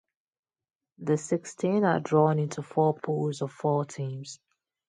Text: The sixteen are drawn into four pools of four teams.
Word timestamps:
The 0.97 1.15
sixteen 1.15 1.83
are 1.83 1.99
drawn 1.99 2.39
into 2.39 2.63
four 2.63 2.95
pools 2.95 3.43
of 3.43 3.51
four 3.51 3.85
teams. 3.85 4.39